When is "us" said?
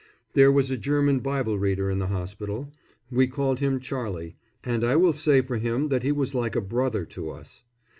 7.29-7.63